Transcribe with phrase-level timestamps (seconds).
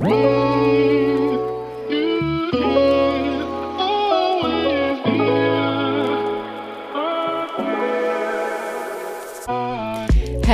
[0.00, 0.49] Whoa!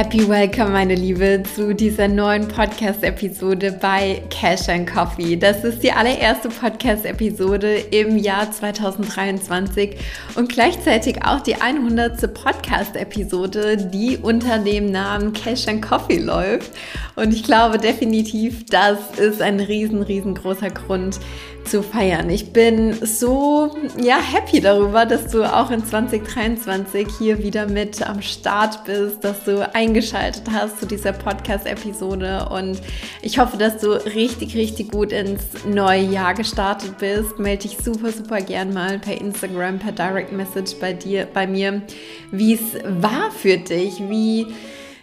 [0.06, 5.34] Happy Welcome, meine Liebe, zu dieser neuen Podcast-Episode bei Cash and Coffee.
[5.34, 9.96] Das ist die allererste Podcast-Episode im Jahr 2023
[10.36, 12.32] und gleichzeitig auch die 100.
[12.32, 16.70] Podcast-Episode, die unter dem Namen Cash and Coffee läuft.
[17.16, 21.18] Und ich glaube definitiv, das ist ein riesen, riesengroßer Grund,
[21.66, 22.30] zu feiern.
[22.30, 28.22] Ich bin so ja happy darüber, dass du auch in 2023 hier wieder mit am
[28.22, 32.80] Start bist, dass du eingeschaltet hast zu dieser Podcast-Episode und
[33.22, 37.38] ich hoffe, dass du richtig, richtig gut ins neue Jahr gestartet bist.
[37.38, 41.82] Melde dich super, super gern mal per Instagram, per Direct Message bei dir, bei mir,
[42.30, 44.46] wie es war für dich, wie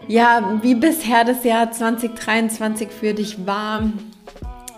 [0.08, 3.89] ja, wie bisher das Jahr 2023 für dich war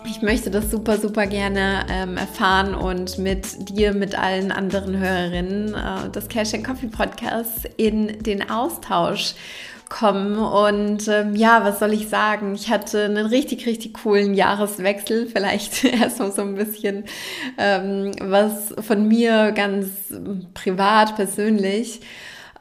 [0.08, 5.74] ich möchte das super, super gerne ähm, erfahren und mit dir, mit allen anderen Hörerinnen
[5.74, 9.34] äh, des Cash and Coffee Podcasts in den Austausch
[9.88, 10.38] kommen.
[10.38, 12.54] Und ähm, ja, was soll ich sagen?
[12.54, 15.26] Ich hatte einen richtig, richtig coolen Jahreswechsel.
[15.32, 17.04] Vielleicht erstmal so ein bisschen
[17.58, 19.88] ähm, was von mir ganz
[20.54, 22.00] privat, persönlich.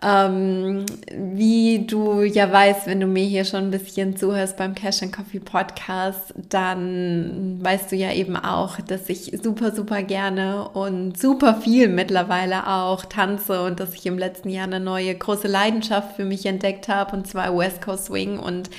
[0.05, 5.01] Ähm, wie du ja weißt, wenn du mir hier schon ein bisschen zuhörst beim Cash
[5.01, 11.19] and Coffee Podcast, dann weißt du ja eben auch, dass ich super, super gerne und
[11.19, 16.15] super viel mittlerweile auch tanze und dass ich im letzten Jahr eine neue große Leidenschaft
[16.15, 18.69] für mich entdeckt habe und zwar West Coast Swing und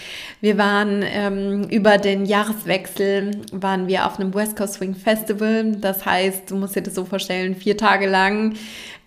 [0.41, 5.73] wir waren ähm, über den Jahreswechsel waren wir auf einem West Coast Swing Festival.
[5.73, 8.55] Das heißt, du musst dir das so vorstellen, vier Tage lang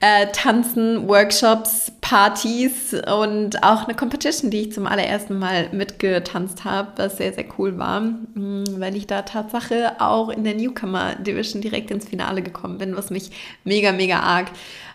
[0.01, 6.91] äh, Tanzen, Workshops, Partys und auch eine Competition, die ich zum allerersten Mal mitgetanzt habe,
[6.95, 11.61] was sehr, sehr cool war, mm, weil ich da Tatsache auch in der Newcomer Division
[11.61, 13.31] direkt ins Finale gekommen bin, was mich
[13.65, 14.47] mega, mega arg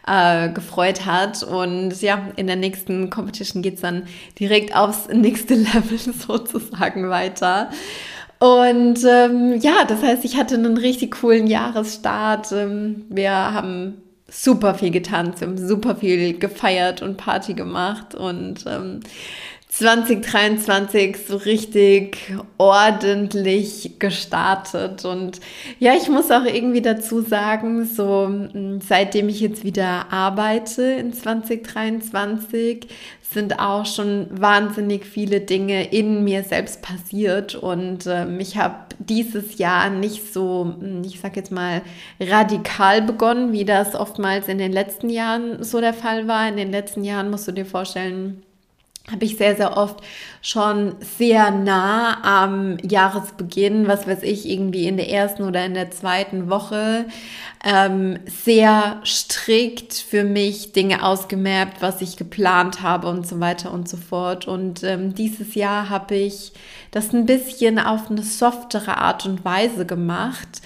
[0.07, 1.43] äh, gefreut hat.
[1.43, 4.05] Und ja, in der nächsten Competition geht es dann
[4.41, 7.69] direkt aufs nächste Level sozusagen weiter.
[8.39, 12.53] Und ähm, ja, das heißt, ich hatte einen richtig coolen Jahresstart.
[12.53, 18.65] Ähm, wir haben super viel getanzt, wir haben super viel gefeiert und Party gemacht und
[18.67, 19.01] ähm,
[19.77, 25.05] 2023 so richtig ordentlich gestartet.
[25.05, 25.41] Und
[25.81, 28.31] ja, ich muss auch irgendwie dazu sagen, so
[28.87, 32.87] seitdem ich jetzt wieder arbeite in 2023,
[33.21, 37.57] sind auch schon wahnsinnig viele Dinge in mir selbst passiert.
[37.57, 40.73] Und ähm, ich habe dieses Jahr nicht so,
[41.05, 41.83] ich sag jetzt mal,
[42.21, 46.47] radikal begonnen, wie das oftmals in den letzten Jahren so der Fall war.
[46.47, 48.45] In den letzten Jahren musst du dir vorstellen,
[49.11, 50.03] habe ich sehr, sehr oft
[50.41, 55.91] schon sehr nah am Jahresbeginn, was weiß ich, irgendwie in der ersten oder in der
[55.91, 57.05] zweiten Woche,
[57.63, 63.91] ähm, sehr strikt für mich Dinge ausgemappt, was ich geplant habe und so weiter und
[63.91, 64.49] so fort.
[64.49, 66.53] Und ähm, dieses Jahr habe ich
[66.91, 70.63] das ein bisschen auf eine softere Art und Weise gemacht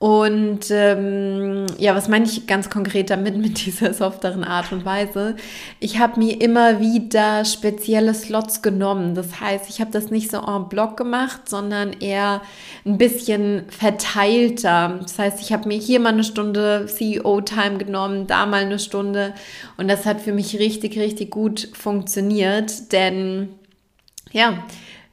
[0.00, 5.34] und ähm, ja, was meine ich ganz konkret damit mit dieser softeren Art und Weise?
[5.80, 9.16] Ich habe mir immer wieder spezielle Slots genommen.
[9.16, 12.42] Das heißt, ich habe das nicht so en bloc gemacht, sondern eher
[12.86, 15.00] ein bisschen verteilter.
[15.02, 19.34] Das heißt, ich habe mir hier mal eine Stunde CEO-Time genommen, da mal eine Stunde.
[19.78, 23.48] Und das hat für mich richtig, richtig gut funktioniert, denn
[24.30, 24.62] ja,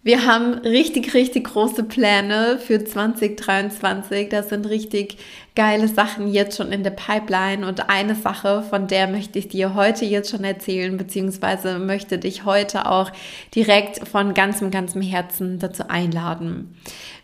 [0.06, 4.30] wir haben richtig, richtig große Pläne für 2023.
[4.30, 5.18] Das sind richtig
[5.56, 7.66] geile Sachen jetzt schon in der Pipeline.
[7.66, 12.44] Und eine Sache, von der möchte ich dir heute jetzt schon erzählen, beziehungsweise möchte dich
[12.44, 13.12] heute auch
[13.56, 16.76] direkt von ganzem, ganzem Herzen dazu einladen.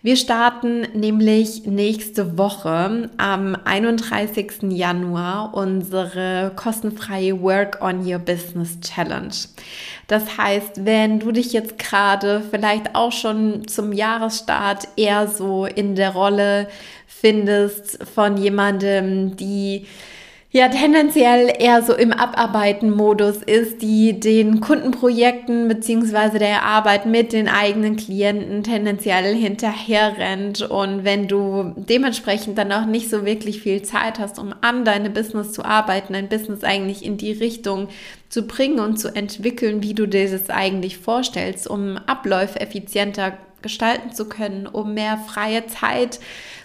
[0.02, 4.64] Wir starten nämlich nächste Woche am 31.
[4.72, 9.36] Januar unsere kostenfreie Work on Your Business Challenge.
[10.08, 15.96] Das heißt, wenn du dich jetzt gerade vielleicht auch schon zum Jahresstart eher so in
[15.96, 16.67] der Rolle
[17.22, 19.85] findest von jemandem, die
[20.50, 27.47] ja tendenziell eher so im Abarbeiten-Modus ist, die den Kundenprojekten beziehungsweise der Arbeit mit den
[27.47, 30.62] eigenen Klienten tendenziell hinterher rennt.
[30.64, 35.09] Und wenn du dementsprechend dann auch nicht so wirklich viel Zeit hast, um an deine
[35.09, 37.88] Business zu arbeiten, dein Business eigentlich in die Richtung
[38.28, 44.12] zu bringen und zu entwickeln, wie du dir das eigentlich vorstellst, um Abläufe effizienter gestalten
[44.12, 46.20] zu können, um mehr freie Zeit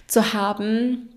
[0.06, 1.08] zu haben,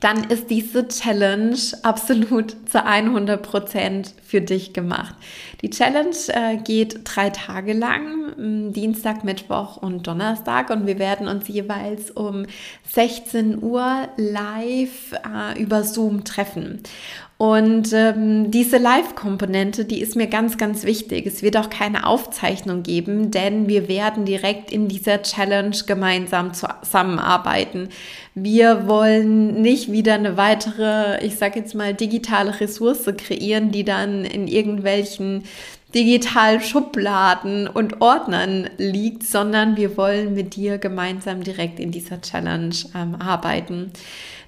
[0.00, 5.14] dann ist diese Challenge absolut zu 100 Prozent für dich gemacht.
[5.60, 11.48] Die Challenge äh, geht drei Tage lang, Dienstag, Mittwoch und Donnerstag und wir werden uns
[11.48, 12.46] jeweils um
[12.90, 16.82] 16 Uhr live äh, über Zoom treffen.
[17.42, 21.26] Und ähm, diese Live-Komponente, die ist mir ganz, ganz wichtig.
[21.26, 27.88] Es wird auch keine Aufzeichnung geben, denn wir werden direkt in dieser Challenge gemeinsam zusammenarbeiten.
[28.36, 34.24] Wir wollen nicht wieder eine weitere, ich sage jetzt mal, digitale Ressource kreieren, die dann
[34.24, 35.42] in irgendwelchen
[35.96, 42.74] digitalen Schubladen und Ordnern liegt, sondern wir wollen mit dir gemeinsam direkt in dieser Challenge
[42.94, 43.90] ähm, arbeiten.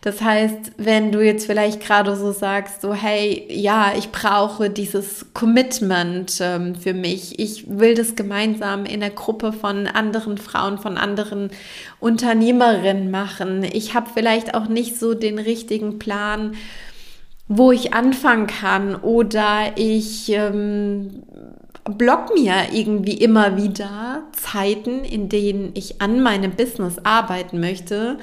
[0.04, 5.32] Das heißt, wenn du jetzt vielleicht gerade so sagst, so hey, ja, ich brauche dieses
[5.32, 7.38] Commitment ähm, für mich.
[7.38, 11.48] Ich will das gemeinsam in der Gruppe von anderen Frauen, von anderen
[12.00, 13.64] Unternehmerinnen machen.
[13.64, 16.54] Ich habe vielleicht auch nicht so den richtigen Plan,
[17.48, 21.22] wo ich anfangen kann oder ich ähm,
[21.84, 28.18] block mir irgendwie immer wieder Zeiten, in denen ich an meinem Business arbeiten möchte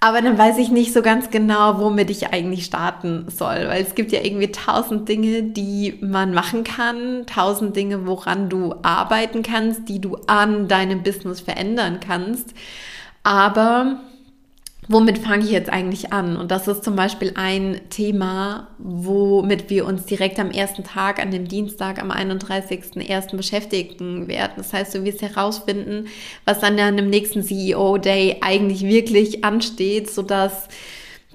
[0.00, 3.94] aber dann weiß ich nicht so ganz genau, womit ich eigentlich starten soll, weil es
[3.94, 9.88] gibt ja irgendwie tausend Dinge, die man machen kann, tausend Dinge, woran du arbeiten kannst,
[9.88, 12.52] die du an deinem Business verändern kannst.
[13.22, 14.00] Aber
[14.88, 16.36] womit fange ich jetzt eigentlich an?
[16.36, 21.30] Und das ist zum Beispiel ein Thema, womit wir uns direkt am ersten Tag, an
[21.30, 23.36] dem Dienstag, am 31.01.
[23.36, 24.54] beschäftigen werden.
[24.56, 26.06] Das heißt, du wirst herausfinden,
[26.44, 30.68] was an einem nächsten CEO-Day eigentlich wirklich ansteht, sodass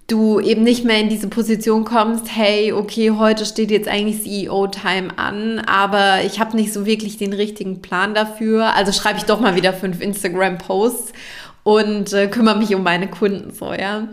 [0.07, 5.17] du eben nicht mehr in diese Position kommst, hey, okay, heute steht jetzt eigentlich CEO-Time
[5.17, 8.75] an, aber ich habe nicht so wirklich den richtigen Plan dafür.
[8.75, 11.13] Also schreibe ich doch mal wieder fünf Instagram-Posts
[11.63, 14.07] und äh, kümmere mich um meine Kunden so, ja.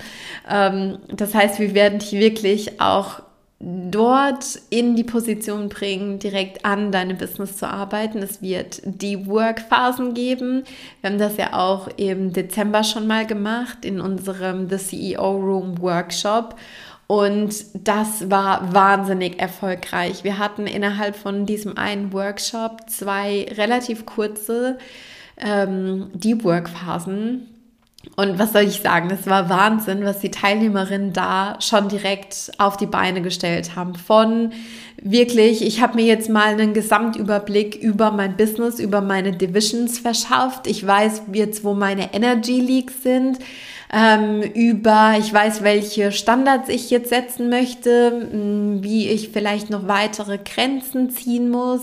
[0.49, 3.23] Ähm, das heißt, wir werden dich wirklich auch
[3.61, 8.19] dort in die Position bringen, direkt an deinem Business zu arbeiten.
[8.19, 10.63] Es wird die Work-Phasen geben.
[11.01, 15.81] Wir haben das ja auch im Dezember schon mal gemacht in unserem The CEO Room
[15.81, 16.55] Workshop.
[17.09, 20.23] Und das war wahnsinnig erfolgreich.
[20.25, 24.79] Wir hatten innerhalb von diesem einen Workshop zwei relativ kurze
[25.39, 27.49] ähm, Deep Work Phasen.
[28.17, 29.11] Und was soll ich sagen?
[29.11, 33.95] Es war Wahnsinn, was die Teilnehmerinnen da schon direkt auf die Beine gestellt haben.
[33.97, 34.53] Von
[35.03, 40.67] wirklich, ich habe mir jetzt mal einen Gesamtüberblick über mein Business, über meine Divisions verschafft.
[40.67, 43.39] Ich weiß jetzt, wo meine Energy Leaks sind.
[43.93, 48.29] Ähm, über, ich weiß, welche Standards ich jetzt setzen möchte,
[48.83, 51.83] wie ich vielleicht noch weitere Grenzen ziehen muss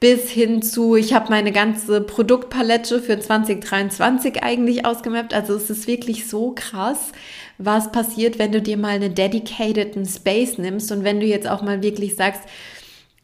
[0.00, 5.34] bis hin zu, ich habe meine ganze Produktpalette für 2023 eigentlich ausgemappt.
[5.34, 7.12] Also es ist wirklich so krass,
[7.58, 11.62] was passiert, wenn du dir mal einen dedicateden Space nimmst und wenn du jetzt auch
[11.62, 12.42] mal wirklich sagst,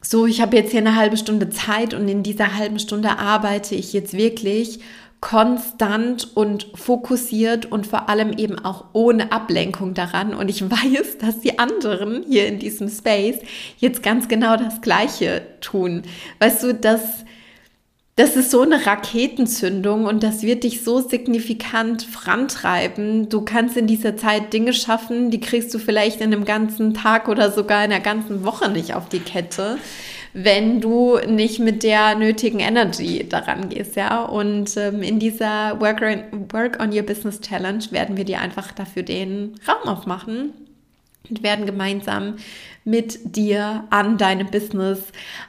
[0.01, 3.73] so, ich habe jetzt hier eine halbe Stunde Zeit und in dieser halben Stunde arbeite
[3.73, 4.79] ich jetzt wirklich
[5.25, 10.35] konstant und fokussiert und vor allem eben auch ohne Ablenkung daran.
[10.35, 13.39] Und ich weiß, dass die anderen hier in diesem Space
[13.79, 16.03] jetzt ganz genau das Gleiche tun.
[16.37, 17.01] Weißt du, das,
[18.15, 23.27] das ist so eine Raketenzündung und das wird dich so signifikant vorantreiben.
[23.27, 27.29] Du kannst in dieser Zeit Dinge schaffen, die kriegst du vielleicht in einem ganzen Tag
[27.29, 29.79] oder sogar in einer ganzen Woche nicht auf die Kette
[30.37, 34.25] wenn du nicht mit der nötigen Energy daran gehst, ja.
[34.25, 36.01] Und ähm, in dieser Work,
[36.51, 40.51] Work on Your Business Challenge werden wir dir einfach dafür den Raum aufmachen
[41.29, 42.35] und werden gemeinsam
[42.83, 44.99] mit dir an deinem Business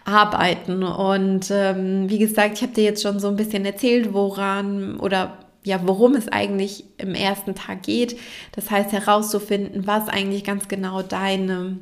[0.04, 0.84] arbeiten.
[0.84, 5.38] Und ähm, wie gesagt, ich habe dir jetzt schon so ein bisschen erzählt, woran oder
[5.64, 8.16] ja, worum es eigentlich im ersten Tag geht.
[8.52, 11.78] Das heißt herauszufinden, was eigentlich ganz genau deine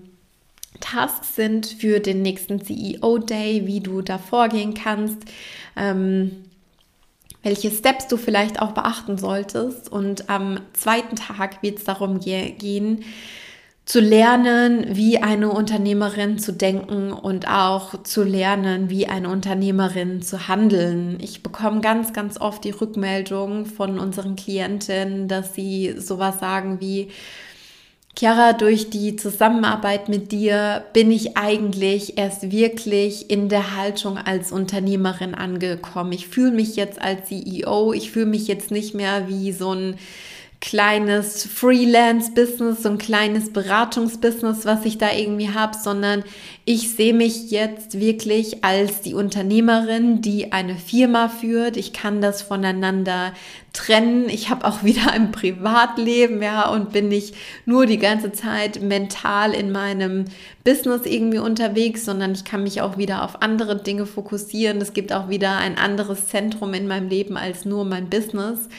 [0.81, 5.19] Tasks sind für den nächsten CEO-Day, wie du da vorgehen kannst,
[5.77, 6.45] ähm,
[7.43, 9.91] welche Steps du vielleicht auch beachten solltest.
[9.91, 13.05] Und am zweiten Tag wird es darum gehen,
[13.85, 20.49] zu lernen, wie eine Unternehmerin zu denken und auch zu lernen, wie eine Unternehmerin zu
[20.49, 21.19] handeln.
[21.21, 27.11] Ich bekomme ganz, ganz oft die Rückmeldung von unseren Klientinnen, dass sie sowas sagen wie,
[28.17, 34.53] Chiara, durch die Zusammenarbeit mit dir bin ich eigentlich erst wirklich in der Haltung als
[34.53, 36.13] Unternehmerin angekommen.
[36.13, 39.97] Ich fühle mich jetzt als CEO, ich fühle mich jetzt nicht mehr wie so ein
[40.61, 46.25] kleines Freelance-Business, so ein kleines Beratungsbusiness, was ich da irgendwie habe, sondern
[46.67, 51.77] Ich sehe mich jetzt wirklich als die Unternehmerin, die eine Firma führt.
[51.77, 53.35] Ich kann das voneinander
[53.75, 54.31] trennen.
[54.31, 57.35] Ich habe auch wieder ein Privatleben, ja, und bin nicht
[57.67, 60.25] nur die ganze Zeit mental in meinem
[60.65, 64.81] Business irgendwie unterwegs, sondern ich kann mich auch wieder auf andere Dinge fokussieren.
[64.81, 68.71] Es gibt auch wieder ein anderes Zentrum in meinem Leben als nur mein Business.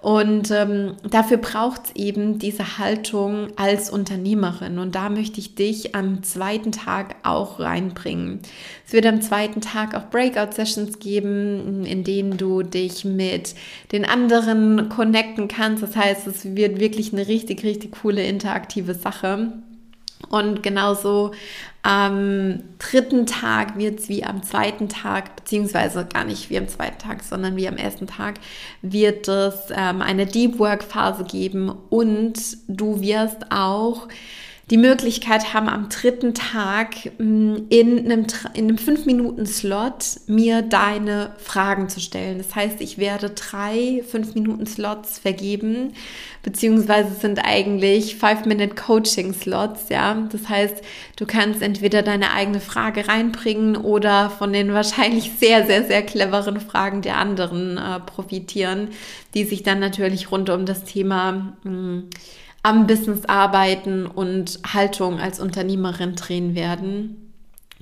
[0.00, 4.78] Und ähm, dafür braucht es eben diese Haltung als Unternehmerin.
[4.78, 8.40] Und da möchte ich dich am zweiten Tag auch reinbringen.
[8.86, 13.54] Es wird am zweiten Tag auch Breakout-Sessions geben, in denen du dich mit
[13.92, 15.82] den anderen connecten kannst.
[15.82, 19.52] Das heißt, es wird wirklich eine richtig, richtig coole interaktive Sache.
[20.28, 21.32] Und genauso
[21.82, 26.98] am dritten Tag wird es wie am zweiten Tag, beziehungsweise gar nicht wie am zweiten
[26.98, 28.34] Tag, sondern wie am ersten Tag,
[28.82, 34.08] wird es ähm, eine Deep Work Phase geben und du wirst auch
[34.70, 41.88] die Möglichkeit haben, am dritten Tag mm, in einem, in einem 5-Minuten-Slot mir deine Fragen
[41.88, 42.38] zu stellen.
[42.38, 45.94] Das heißt, ich werde drei 5-Minuten-Slots vergeben,
[46.44, 50.28] beziehungsweise sind eigentlich 5-Minute-Coaching-Slots, ja.
[50.30, 50.76] Das heißt,
[51.16, 56.60] du kannst entweder deine eigene Frage reinbringen oder von den wahrscheinlich sehr, sehr, sehr cleveren
[56.60, 58.90] Fragen der anderen äh, profitieren,
[59.34, 62.10] die sich dann natürlich rund um das Thema mh, mm,
[62.62, 67.26] am Business arbeiten und Haltung als Unternehmerin drehen werden.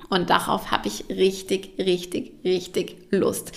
[0.07, 3.51] Und darauf habe ich richtig, richtig, richtig Lust.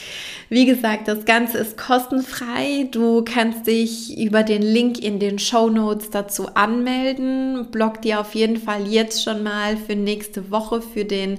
[0.50, 2.88] Wie gesagt, das Ganze ist kostenfrei.
[2.90, 7.68] Du kannst dich über den Link in den Show Notes dazu anmelden.
[7.70, 11.38] Blog dir auf jeden Fall jetzt schon mal für nächste Woche, für den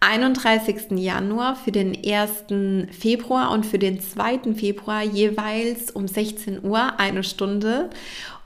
[0.00, 0.92] 31.
[0.92, 2.90] Januar, für den 1.
[2.90, 4.54] Februar und für den 2.
[4.54, 7.90] Februar jeweils um 16 Uhr eine Stunde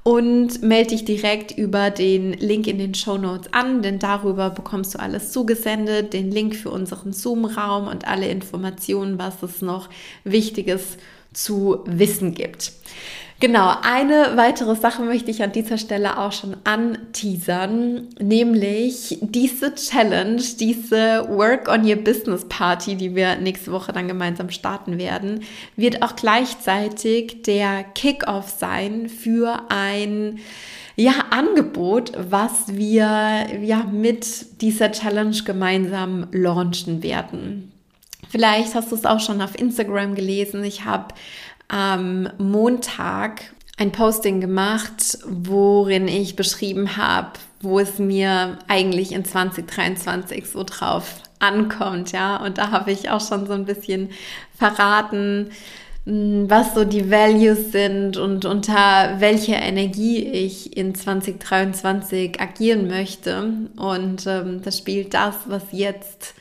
[0.04, 4.94] und melde dich direkt über den Link in den Show Notes an, denn darüber bekommst
[4.94, 9.88] du alles zugesendet, den Link für unseren Zoom-Raum und alle Informationen, was es noch
[10.22, 10.98] Wichtiges
[11.32, 12.72] zu wissen gibt.
[13.46, 20.40] Genau, eine weitere Sache möchte ich an dieser Stelle auch schon anteasern, nämlich diese Challenge,
[20.58, 25.42] diese Work on Your Business Party, die wir nächste Woche dann gemeinsam starten werden,
[25.76, 30.38] wird auch gleichzeitig der Kickoff sein für ein
[30.96, 37.74] ja, Angebot, was wir ja mit dieser Challenge gemeinsam launchen werden.
[38.34, 40.64] Vielleicht hast du es auch schon auf Instagram gelesen.
[40.64, 41.14] Ich habe
[41.68, 50.48] am Montag ein Posting gemacht, worin ich beschrieben habe, wo es mir eigentlich in 2023
[50.48, 52.36] so drauf ankommt, ja.
[52.36, 54.10] Und da habe ich auch schon so ein bisschen
[54.56, 55.50] verraten,
[56.06, 63.52] hm, was so die Values sind und unter welcher Energie ich in 2023 agieren möchte.
[63.76, 66.34] Und ähm, das spielt das, was jetzt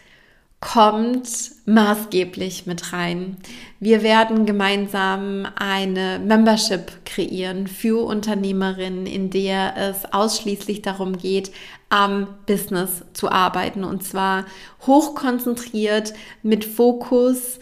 [0.63, 1.27] kommt
[1.65, 3.35] maßgeblich mit rein.
[3.81, 11.51] Wir werden gemeinsam eine Membership kreieren für Unternehmerinnen, in der es ausschließlich darum geht,
[11.89, 14.45] am Business zu arbeiten und zwar
[14.87, 17.59] hochkonzentriert mit Fokus,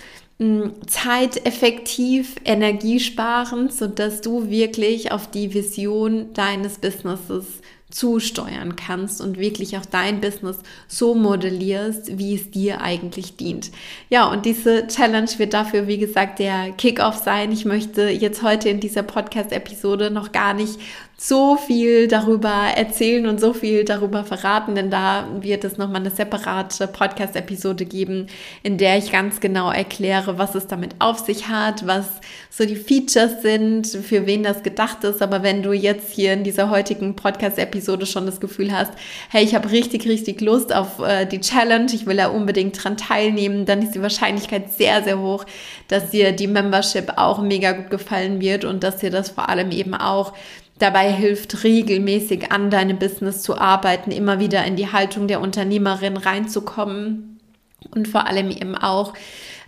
[0.87, 9.85] zeiteffektiv, energiesparend, sodass du wirklich auf die Vision deines Businesses zusteuern kannst und wirklich auch
[9.85, 10.57] dein Business
[10.87, 13.71] so modellierst, wie es dir eigentlich dient.
[14.09, 17.51] Ja, und diese Challenge wird dafür, wie gesagt, der Kickoff sein.
[17.51, 20.79] Ich möchte jetzt heute in dieser Podcast-Episode noch gar nicht
[21.23, 26.09] so viel darüber erzählen und so viel darüber verraten, denn da wird es nochmal eine
[26.09, 28.25] separate Podcast-Episode geben,
[28.63, 32.07] in der ich ganz genau erkläre, was es damit auf sich hat, was
[32.49, 35.21] so die Features sind, für wen das gedacht ist.
[35.21, 38.93] Aber wenn du jetzt hier in dieser heutigen Podcast-Episode schon das Gefühl hast,
[39.29, 42.97] hey, ich habe richtig, richtig Lust auf äh, die Challenge, ich will da unbedingt dran
[42.97, 45.45] teilnehmen, dann ist die Wahrscheinlichkeit sehr, sehr hoch,
[45.87, 49.69] dass dir die Membership auch mega gut gefallen wird und dass dir das vor allem
[49.69, 50.33] eben auch
[50.81, 56.17] dabei hilft, regelmäßig an deinem Business zu arbeiten, immer wieder in die Haltung der Unternehmerin
[56.17, 57.39] reinzukommen
[57.93, 59.13] und vor allem eben auch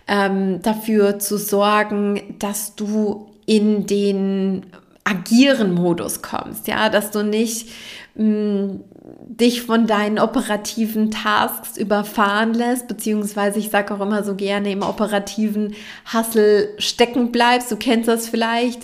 [0.06, 4.66] ähm, dafür zu sorgen, dass du in den
[5.04, 7.68] Agieren-Modus kommst, ja, dass du nicht
[8.14, 8.84] mh, mm,
[9.26, 14.82] dich von deinen operativen Tasks überfahren lässt, beziehungsweise ich sage auch immer so gerne im
[14.82, 15.74] operativen
[16.12, 17.70] Hustle stecken bleibst.
[17.70, 18.82] Du kennst das vielleicht,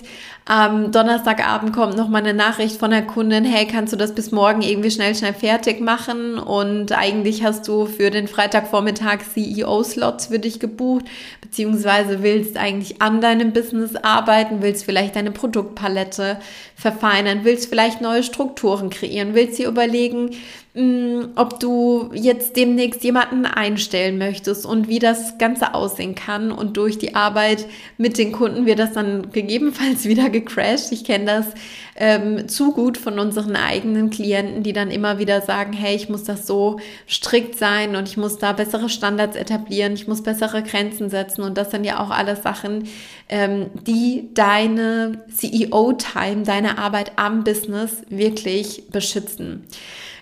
[0.51, 4.31] am Donnerstagabend kommt noch mal eine Nachricht von der Kundin, hey, kannst du das bis
[4.31, 6.37] morgen irgendwie schnell, schnell fertig machen?
[6.37, 11.05] Und eigentlich hast du für den Freitagvormittag CEO-Slots für dich gebucht,
[11.39, 16.37] beziehungsweise willst eigentlich an deinem Business arbeiten, willst vielleicht deine Produktpalette
[16.75, 20.31] verfeinern, willst vielleicht neue Strukturen kreieren, willst dir überlegen,
[20.73, 26.49] ob du jetzt demnächst jemanden einstellen möchtest und wie das Ganze aussehen kann.
[26.51, 27.65] Und durch die Arbeit
[27.97, 30.91] mit den Kunden wird das dann gegebenenfalls wieder gecrashed.
[30.91, 31.47] Ich kenne das
[31.95, 36.23] ähm, zu gut von unseren eigenen Klienten, die dann immer wieder sagen, hey, ich muss
[36.23, 41.09] das so strikt sein und ich muss da bessere Standards etablieren, ich muss bessere Grenzen
[41.09, 41.41] setzen.
[41.41, 42.87] Und das sind ja auch alles Sachen,
[43.29, 49.65] ähm, die deine CEO-Time, deine Arbeit am Business wirklich beschützen.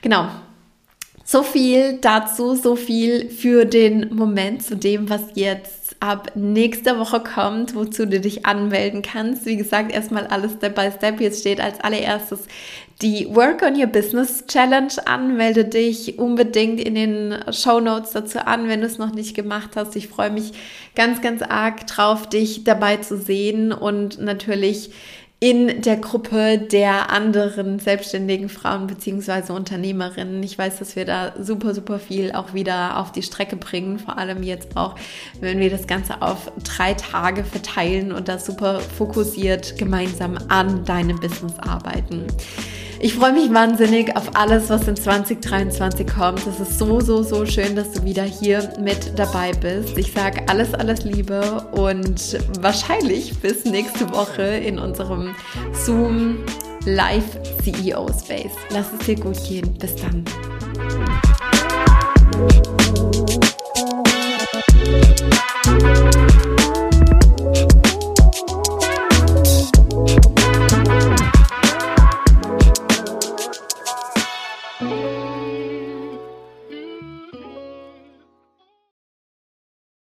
[0.01, 0.27] Genau.
[1.23, 7.19] So viel dazu, so viel für den Moment zu dem, was jetzt ab nächster Woche
[7.19, 9.45] kommt, wozu du dich anmelden kannst.
[9.45, 11.19] Wie gesagt, erstmal alles Step by Step.
[11.19, 12.47] Jetzt steht als allererstes
[13.01, 15.35] die Work on Your Business Challenge an.
[15.35, 19.71] Melde dich unbedingt in den Show Notes dazu an, wenn du es noch nicht gemacht
[19.75, 19.95] hast.
[19.95, 20.53] Ich freue mich
[20.95, 24.91] ganz, ganz arg drauf, dich dabei zu sehen und natürlich
[25.41, 30.43] in der Gruppe der anderen selbstständigen Frauen beziehungsweise Unternehmerinnen.
[30.43, 34.17] Ich weiß, dass wir da super, super viel auch wieder auf die Strecke bringen, vor
[34.17, 34.95] allem jetzt auch,
[35.39, 41.17] wenn wir das Ganze auf drei Tage verteilen und das super fokussiert gemeinsam an deinem
[41.19, 42.27] Business arbeiten.
[43.01, 46.45] Ich freue mich wahnsinnig auf alles, was in 2023 kommt.
[46.45, 49.97] Es ist so, so, so schön, dass du wieder hier mit dabei bist.
[49.97, 55.33] Ich sage alles, alles Liebe und wahrscheinlich bis nächste Woche in unserem
[55.71, 56.39] Zoom
[56.85, 58.51] Live CEO Space.
[58.69, 59.73] Lass es dir gut gehen.
[59.77, 60.25] Bis dann.